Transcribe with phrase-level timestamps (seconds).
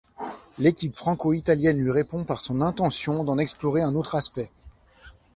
[0.57, 4.49] L'équipe franco-italienne lui répond par son intention d'en explorer un autre aspect.